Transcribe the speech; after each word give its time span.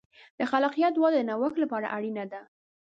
د 0.39 0.41
خلاقیت 0.51 0.95
وده 0.97 1.17
د 1.21 1.25
نوښت 1.29 1.57
لپاره 1.63 1.91
اړینه 1.95 2.23
ده. 2.31 2.41